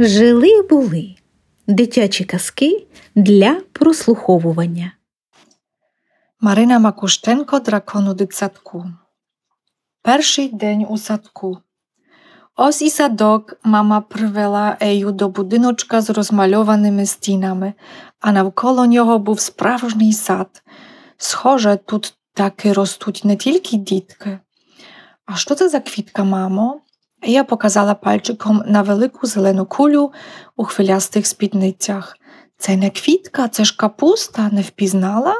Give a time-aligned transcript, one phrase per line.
[0.00, 1.14] Жили були
[1.66, 4.92] дитячі казки для прослуховування.
[6.40, 8.84] Марина Макуштенко Дракону дитсадку.
[10.02, 11.58] Перший день у садку.
[12.56, 17.72] Ось і садок мама привела Ею до будиночка з розмальованими стінами,
[18.20, 20.62] а навколо нього був справжній сад.
[21.16, 24.38] Схоже, тут таки ростуть не тільки дітки.
[25.26, 26.80] А що це за квітка, мамо?
[27.22, 30.12] Я показала пальчиком на велику зелену кулю
[30.56, 32.16] у хвилястих спідницях.
[32.58, 35.34] Це не квітка, це ж капуста, не впізнала,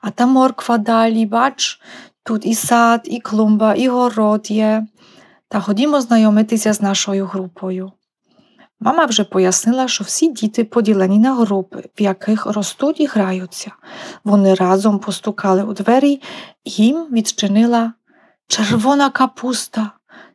[0.00, 1.80] а та морква далі, бач,
[2.22, 4.86] тут і сад, і клумба, і город є.
[5.48, 7.92] Та ходімо знайомитися з нашою групою.
[8.80, 13.72] Мама вже пояснила, що всі діти поділені на групи, в яких ростуть і граються.
[14.24, 16.22] Вони разом постукали у двері,
[16.64, 17.92] їм відчинила
[18.46, 19.90] червона капуста.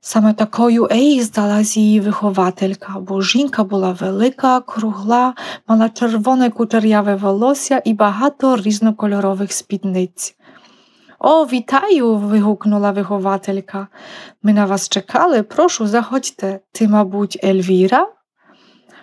[0.09, 5.33] Саме такою Еї здалась її вихователька, бо жінка була велика, кругла,
[5.67, 10.35] мала червоне кучеряве волосся і багато різнокольорових спідниць.
[11.19, 12.15] О, вітаю.
[12.15, 13.87] вигукнула вихователька.
[14.43, 16.59] Ми на вас чекали, прошу, заходьте.
[16.71, 18.07] Ти, мабуть, Ельвіра?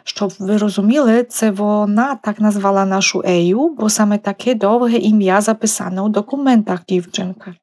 [0.05, 6.01] Щоб ви розуміли, це вона так назвала нашу Ею, бо саме таке довге ім'я записане
[6.01, 7.55] у документах дівчинки.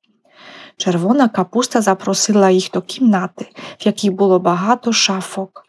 [0.77, 3.45] Червона капуста запросила їх до кімнати,
[3.79, 5.65] в якій було багато шафок.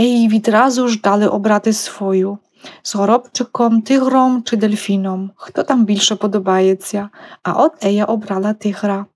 [0.00, 2.38] Ей відразу ж дали обрати свою
[2.82, 7.08] з горобчиком, тигром чи дельфіном, хто там більше подобається,
[7.42, 9.06] а от Ея обрала тигра.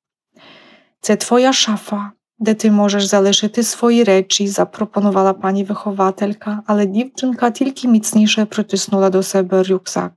[1.00, 7.88] Це твоя шафа, де ти можеш залишити свої речі, запропонувала пані вихователька, але дівчинка тільки
[7.88, 10.12] міцніше притиснула до себе рюкзак.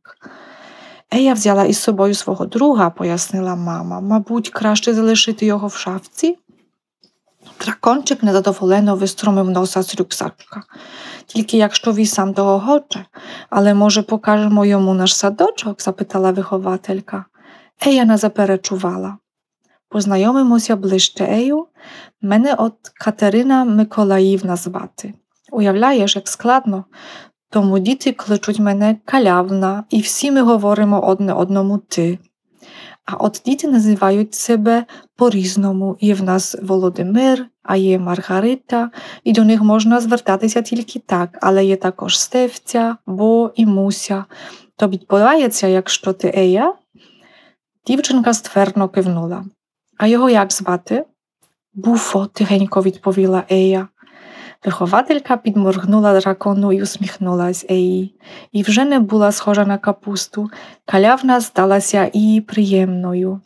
[1.13, 3.99] Ея взяла із собою свого друга, пояснила мама.
[3.99, 6.37] Мабуть, краще залишити його в шафці.
[7.59, 10.63] Дракончик незадоволено вистромив носа з рюкзачка.
[11.25, 13.05] Тільки якщо він сам того хоче,
[13.49, 15.81] але, може, покажемо йому наш садочок?
[15.81, 17.25] запитала вихователька.
[17.85, 19.17] Ея не заперечувала.
[19.89, 21.67] Познайомимося ближче Ею.
[22.21, 25.13] Мене от Катерина Миколаївна звати.
[25.51, 26.85] Уявляєш, як складно,
[27.53, 32.19] тому діти кличуть мене калявна, і всі ми говоримо одне одному ти.
[33.05, 35.97] А от діти називають себе по-різному.
[36.01, 38.91] Є в нас Володимир, а є Маргарита,
[39.23, 44.25] і до них можна звертатися тільки так, але є також Стевця, Бо і Муся.
[44.77, 46.73] Тобі подобається, якщо ти Ея?
[47.87, 49.45] Дівчинка ствердно кивнула.
[49.97, 51.05] А його як звати?
[51.73, 53.87] Буфо, тихенько відповіла Ея.
[54.65, 58.15] Вихователька підморгнула дракону і усміхнулась Еї,
[58.51, 60.49] і вже не була схожа на капусту,
[60.85, 63.41] калявна здалася їй приємною.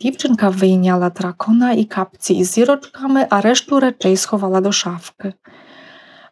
[0.00, 5.32] Дівчинка вийняла дракона і капці із зірочками, а решту речей сховала до шафки.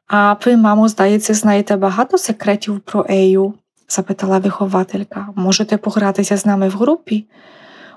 [0.07, 3.55] А ви, мамо, здається, знаєте багато секретів про Ею?
[3.89, 5.29] запитала вихователька.
[5.35, 7.27] Можете погратися з нами в групі?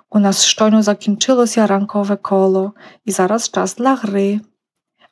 [0.10, 2.74] У нас щойно закінчилося ранкове коло,
[3.06, 4.40] і зараз час для гри.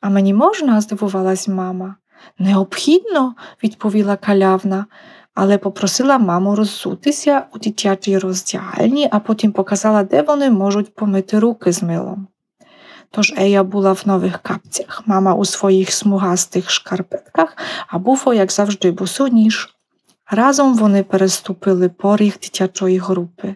[0.04, 0.80] А мені можна?
[0.80, 1.96] здивувалась мама.
[2.38, 4.86] Необхідно, відповіла калявна,
[5.34, 11.72] але попросила маму розсутися у дитячій роздягальні, а потім показала, де вони можуть помити руки
[11.72, 12.26] з милом.
[13.10, 18.90] Тож Ея була в нових капцях, мама у своїх смугастих шкарпетках, а буфо, як завжди,
[18.90, 19.76] босоніж.
[20.30, 23.54] Разом вони переступили поріг дитячої групи.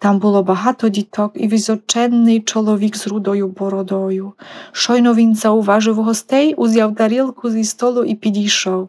[0.00, 4.32] Там було багато діток і височенний чоловік з рудою бородою.
[4.72, 8.88] Щойно він зауважив гостей, узяв тарілку зі столу і підійшов.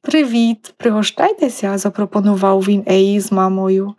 [0.00, 3.94] Привіт, пригощайтеся, запропонував він Еї з мамою.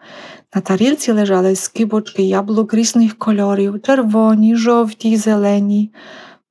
[0.55, 5.91] На тарілці лежали скибочки яблук різних кольорів червоні, жовті, зелені.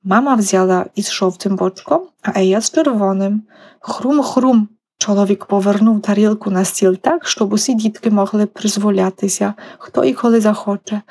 [0.03, 3.41] Мама взяла із жовтим бочком, а Ея з червоним.
[3.81, 4.67] Хрум-хрум,
[5.05, 11.01] Чоловік повернув тарілку на стіл так, щоб усі дітки могли призволятися, хто і коли захоче,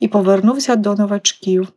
[0.00, 1.68] і повернувся до новачків.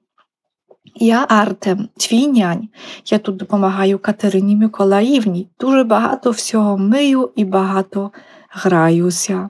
[0.96, 2.68] Я Артем, твій нянь.
[3.06, 8.12] Я тут допомагаю Катерині Миколаївні, дуже багато всього мию і багато
[8.50, 9.50] граюся.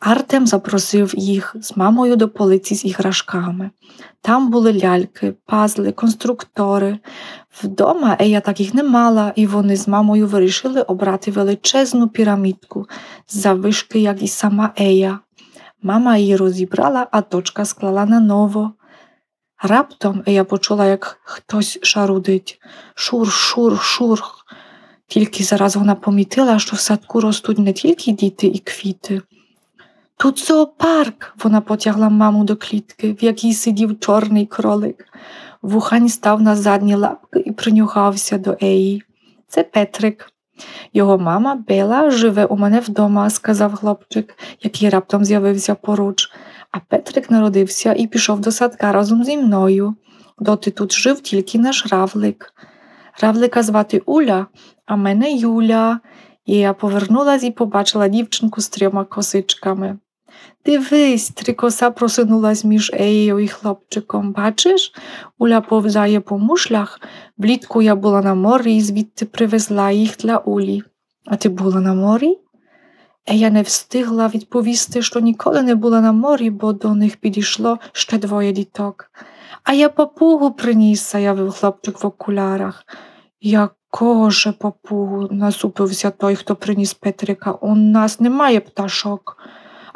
[0.00, 3.70] Артем запросив їх з мамою до полиці з іграшками.
[4.20, 6.98] Там були ляльки, пазли, конструктори.
[7.62, 12.86] Вдома Ея таких не мала, і вони з мамою вирішили обрати величезну пірамідку
[13.28, 15.18] завишки, як і сама Ея.
[15.82, 18.72] Мама її розібрала, а дочка склала на ново.
[19.62, 22.60] Раптом Ея почула, як хтось шарудить
[22.94, 24.22] шур, шур, шур.
[25.06, 29.22] Тільки зараз вона помітила, що в садку ростуть не тільки діти і квіти.
[30.20, 31.34] Тут зоопарк.
[31.44, 35.04] Вона потягла маму до клітки, в якій сидів чорний кролик.
[35.62, 39.02] Вухань став на задні лапки і принюхався до Еї.
[39.48, 40.32] Це Петрик.
[40.92, 46.30] Його мама Бела живе у мене вдома, сказав хлопчик, який раптом з'явився поруч.
[46.70, 49.94] А Петрик народився і пішов до садка разом зі мною.
[50.38, 52.54] Доти тут жив тільки наш равлик.
[53.20, 54.46] Равлика звати Уля,
[54.86, 56.00] а мене Юля.
[56.46, 59.98] І я повернулась і побачила дівчинку з трьома косичками.
[60.64, 64.32] Дивись, трикоса просунулась між Еєю і хлопчиком.
[64.32, 64.92] Бачиш,
[65.38, 67.00] Уля повзає по мушлях.
[67.38, 70.82] Влітку я була на морі і звідти привезла їх для Улі.
[71.26, 72.38] А ти була на морі?
[73.26, 78.18] Ея не встигла відповісти, що ніколи не була на морі, бо до них підійшло ще
[78.18, 79.10] двоє діток.
[79.62, 82.84] А я папугу приніс, заявив хлопчик в окулярах.
[83.40, 85.28] Якого же папугу?
[85.30, 87.52] насупився той, хто приніс Петрика.
[87.52, 89.36] У нас немає пташок.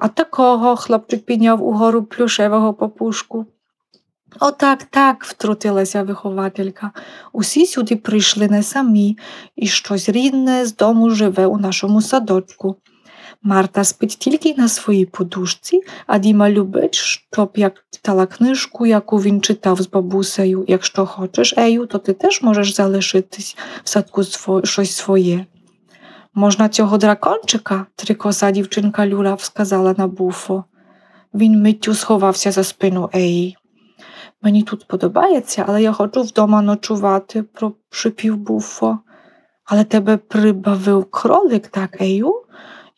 [0.05, 3.47] А такого хлопчик підняв угору плюшевого папушку.
[4.41, 6.91] Отак, так, втрутилася вихователька.
[7.33, 9.19] Усі сюди прийшли не самі,
[9.57, 12.77] і щось рідне з дому живе у нашому садочку.
[13.43, 19.41] Марта спить тільки на своїй подушці, а Діма любить, щоб як читала книжку, яку він
[19.41, 20.65] читав з бабусею.
[20.69, 24.23] Якщо хочеш, Ею, то ти теж можеш залишитись в садку
[24.65, 25.47] щось своє.
[26.37, 30.65] Можна цього дракончика, трикоса дівчинка Люра вказала на буфо.
[31.35, 33.57] Він миттю сховався за спину Еї.
[34.43, 38.99] Мені тут подобається, але я хочу вдома ночувати, прошипів буфо.
[39.65, 42.44] Але тебе прибавив кролик, так, Ею?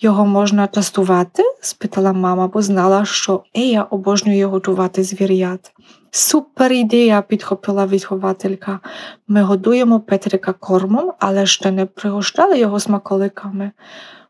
[0.00, 1.42] Його можна частувати?
[1.60, 5.72] спитала мама, бо знала, що Ея обожнює готувати звір'ят.
[6.10, 8.80] Супер ідея, підхопила вихователька.
[9.28, 13.70] Ми годуємо Петрика кормом, але ще не пригощали його смаколиками.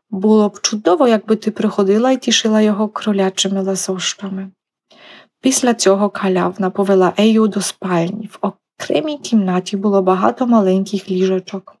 [0.09, 4.51] Було б чудово, якби ти приходила і тішила його кролячими ласощами.
[5.41, 8.29] Після цього калявна повела Ею до спальні.
[8.31, 11.76] В окремій кімнаті було багато маленьких ліжечок.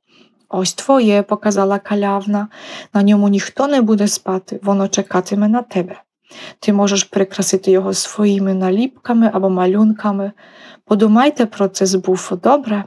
[0.49, 2.47] Ось твоє, показала калявна,
[2.93, 6.01] на ньому ніхто не буде спати, воно чекатиме на тебе.
[6.59, 10.31] Ти можеш прикрасити його своїми наліпками або малюнками.
[10.85, 12.83] Подумайте про це з буфо, добре?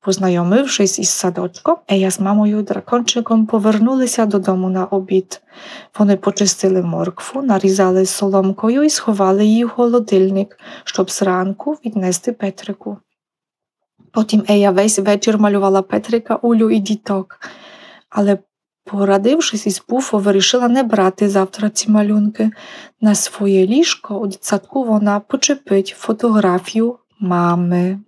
[0.00, 5.42] Познайомившись із садочком, Ея з мамою дракончиком повернулися додому на обід.
[5.98, 12.98] Вони почистили моркву, нарізали соломкою і сховали її в холодильник, щоб зранку віднести Петрику.
[14.14, 17.40] Потім Ея весь вечір малювала Петрика, Улю і діток,
[18.10, 18.38] але,
[18.84, 22.50] порадившись із Пуфо, вирішила не брати завтра ці малюнки.
[23.00, 28.00] На своє ліжко у дитсадку вона почепить фотографію мами.